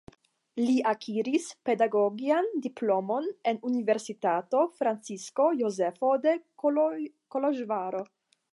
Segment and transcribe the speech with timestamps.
[0.59, 6.35] Li akiris pedagogian diplomon en Universitato Francisko Jozefo de
[6.65, 8.03] Koloĵvaro.